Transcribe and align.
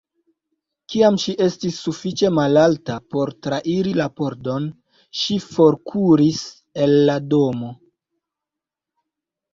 Kiam 0.93 1.17
ŝi 1.23 1.33
estis 1.47 1.75
sufiĉe 1.87 2.31
malalta 2.37 2.95
por 3.15 3.33
trairi 3.47 3.93
la 3.99 4.07
pordon, 4.21 4.65
ŝi 5.21 5.37
forkuris 5.49 6.43
el 6.87 6.99
la 7.11 7.21
domo. 7.35 7.71